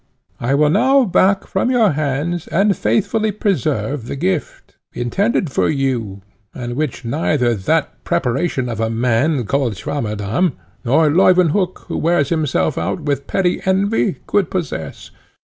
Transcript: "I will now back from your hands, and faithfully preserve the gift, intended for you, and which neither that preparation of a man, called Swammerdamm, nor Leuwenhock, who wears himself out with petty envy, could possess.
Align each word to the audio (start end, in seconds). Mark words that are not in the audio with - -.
"I 0.39 0.55
will 0.55 0.71
now 0.71 1.05
back 1.05 1.45
from 1.45 1.69
your 1.69 1.91
hands, 1.91 2.47
and 2.47 2.75
faithfully 2.75 3.31
preserve 3.31 4.07
the 4.07 4.15
gift, 4.15 4.75
intended 4.93 5.51
for 5.51 5.69
you, 5.69 6.21
and 6.55 6.75
which 6.75 7.05
neither 7.05 7.53
that 7.53 8.03
preparation 8.03 8.67
of 8.67 8.79
a 8.79 8.89
man, 8.89 9.45
called 9.45 9.75
Swammerdamm, 9.75 10.53
nor 10.83 11.07
Leuwenhock, 11.11 11.85
who 11.85 11.97
wears 11.97 12.29
himself 12.29 12.79
out 12.79 13.01
with 13.01 13.27
petty 13.27 13.61
envy, 13.63 14.15
could 14.25 14.49
possess. 14.49 15.11